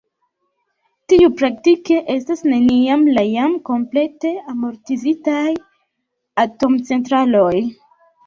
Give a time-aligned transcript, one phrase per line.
[1.11, 5.53] Tiu praktike estas neniam la jam komplete amortizitaj
[6.45, 7.55] atomcentraloj.